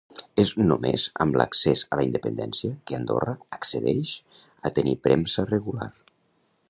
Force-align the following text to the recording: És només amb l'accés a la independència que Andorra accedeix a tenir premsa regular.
És 0.43 0.51
només 0.69 1.03
amb 1.25 1.35
l'accés 1.41 1.83
a 1.91 1.99
la 1.99 2.05
independència 2.07 2.79
que 2.91 2.97
Andorra 3.01 3.35
accedeix 3.59 4.15
a 4.71 4.73
tenir 4.79 4.97
premsa 5.09 5.47
regular. 5.55 5.91